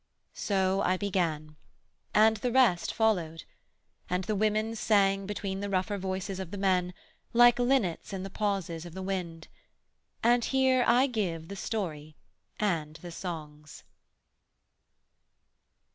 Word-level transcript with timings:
So 0.33 0.81
I 0.83 0.97
began, 0.97 1.57
And 2.11 2.37
the 2.37 2.51
rest 2.51 2.91
followed: 2.91 3.43
and 4.09 4.23
the 4.23 4.33
women 4.35 4.75
sang 4.75 5.27
Between 5.27 5.59
the 5.59 5.69
rougher 5.69 5.99
voices 5.99 6.39
of 6.39 6.49
the 6.49 6.57
men, 6.57 6.95
Like 7.33 7.59
linnets 7.59 8.11
in 8.11 8.23
the 8.23 8.31
pauses 8.31 8.83
of 8.83 8.95
the 8.95 9.03
wind: 9.03 9.47
And 10.23 10.43
here 10.45 10.83
I 10.87 11.05
give 11.05 11.49
the 11.49 11.55
story 11.55 12.15
and 12.59 12.95
the 13.03 13.11
songs. 13.11 13.83